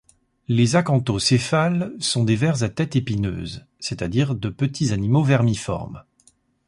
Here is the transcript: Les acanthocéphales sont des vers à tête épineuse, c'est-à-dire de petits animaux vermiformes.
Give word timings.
Les 0.47 0.75
acanthocéphales 0.75 1.93
sont 1.99 2.23
des 2.23 2.35
vers 2.35 2.63
à 2.63 2.69
tête 2.69 2.95
épineuse, 2.95 3.67
c'est-à-dire 3.79 4.33
de 4.33 4.49
petits 4.49 4.93
animaux 4.93 5.23
vermiformes. 5.23 6.03